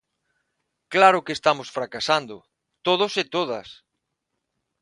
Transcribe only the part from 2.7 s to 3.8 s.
todos e todas.